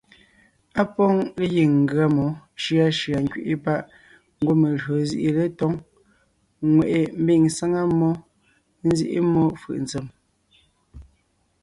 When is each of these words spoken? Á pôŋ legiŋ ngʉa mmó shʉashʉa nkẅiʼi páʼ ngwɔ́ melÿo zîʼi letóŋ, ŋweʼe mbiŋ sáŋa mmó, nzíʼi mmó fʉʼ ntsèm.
Á 0.81 0.83
pôŋ 0.93 1.15
legiŋ 1.39 1.71
ngʉa 1.83 2.05
mmó 2.09 2.25
shʉashʉa 2.63 3.17
nkẅiʼi 3.25 3.55
páʼ 3.65 3.79
ngwɔ́ 4.39 4.55
melÿo 4.61 4.93
zîʼi 5.09 5.29
letóŋ, 5.37 5.73
ŋweʼe 6.73 6.99
mbiŋ 7.21 7.43
sáŋa 7.57 7.81
mmó, 7.89 8.09
nzíʼi 8.87 9.19
mmó 9.25 9.41
fʉʼ 9.61 9.77
ntsèm. 9.83 10.05